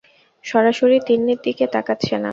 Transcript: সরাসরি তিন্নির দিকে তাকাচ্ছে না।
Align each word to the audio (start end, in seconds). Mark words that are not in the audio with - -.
সরাসরি 0.43 0.97
তিন্নির 1.07 1.39
দিকে 1.45 1.65
তাকাচ্ছে 1.67 2.15
না। 2.17 2.29